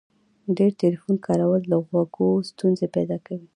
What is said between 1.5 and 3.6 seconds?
د غوږو ستونزي پیدا کوي.